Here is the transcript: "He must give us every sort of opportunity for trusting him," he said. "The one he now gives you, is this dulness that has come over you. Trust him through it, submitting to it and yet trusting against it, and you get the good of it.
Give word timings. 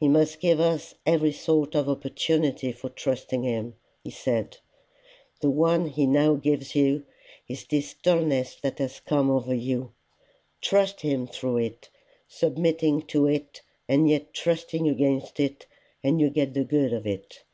"He 0.00 0.08
must 0.08 0.40
give 0.40 0.58
us 0.58 0.96
every 1.06 1.30
sort 1.30 1.76
of 1.76 1.88
opportunity 1.88 2.72
for 2.72 2.88
trusting 2.88 3.44
him," 3.44 3.76
he 4.02 4.10
said. 4.10 4.56
"The 5.42 5.48
one 5.50 5.86
he 5.86 6.06
now 6.08 6.34
gives 6.34 6.74
you, 6.74 7.04
is 7.46 7.64
this 7.66 7.94
dulness 7.94 8.56
that 8.56 8.80
has 8.80 8.98
come 8.98 9.30
over 9.30 9.54
you. 9.54 9.92
Trust 10.60 11.02
him 11.02 11.28
through 11.28 11.58
it, 11.58 11.88
submitting 12.26 13.02
to 13.02 13.28
it 13.28 13.62
and 13.88 14.10
yet 14.10 14.34
trusting 14.34 14.88
against 14.88 15.38
it, 15.38 15.66
and 16.02 16.20
you 16.20 16.30
get 16.30 16.52
the 16.54 16.64
good 16.64 16.92
of 16.92 17.06
it. 17.06 17.44